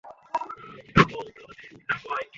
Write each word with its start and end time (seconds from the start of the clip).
ওকে, 0.95 1.19
ভাই। 2.03 2.25